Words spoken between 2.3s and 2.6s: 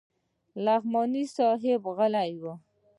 و.